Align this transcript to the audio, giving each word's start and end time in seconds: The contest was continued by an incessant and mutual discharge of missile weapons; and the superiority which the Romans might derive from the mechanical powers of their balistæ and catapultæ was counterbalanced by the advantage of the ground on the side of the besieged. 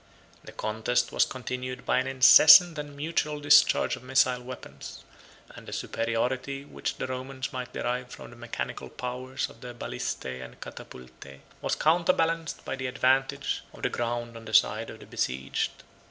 The 0.43 0.51
contest 0.51 1.11
was 1.11 1.25
continued 1.25 1.85
by 1.85 1.99
an 1.99 2.07
incessant 2.07 2.79
and 2.79 2.97
mutual 2.97 3.39
discharge 3.39 3.95
of 3.95 4.01
missile 4.01 4.41
weapons; 4.41 5.03
and 5.51 5.67
the 5.67 5.73
superiority 5.73 6.65
which 6.65 6.95
the 6.97 7.05
Romans 7.05 7.53
might 7.53 7.71
derive 7.73 8.07
from 8.09 8.31
the 8.31 8.35
mechanical 8.35 8.89
powers 8.89 9.47
of 9.47 9.61
their 9.61 9.75
balistæ 9.75 10.43
and 10.43 10.59
catapultæ 10.59 11.41
was 11.61 11.75
counterbalanced 11.75 12.65
by 12.65 12.75
the 12.75 12.87
advantage 12.87 13.61
of 13.75 13.83
the 13.83 13.89
ground 13.91 14.35
on 14.35 14.45
the 14.45 14.55
side 14.55 14.89
of 14.89 15.01
the 15.01 15.05
besieged. 15.05 15.69